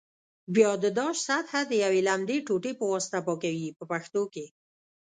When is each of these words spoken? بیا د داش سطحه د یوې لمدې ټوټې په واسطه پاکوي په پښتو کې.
بیا 0.55 0.71
د 0.83 0.85
داش 0.99 1.15
سطحه 1.27 1.61
د 1.67 1.71
یوې 1.83 2.01
لمدې 2.07 2.37
ټوټې 2.47 2.71
په 2.79 2.85
واسطه 2.91 3.19
پاکوي 3.27 3.69
په 3.77 3.83
پښتو 3.91 4.21
کې. 4.33 4.45